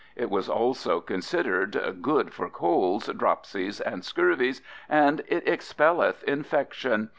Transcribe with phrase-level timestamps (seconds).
[0.15, 7.09] It was also considered "good for colds, dropsies and scurvies and [it] expelleth infection.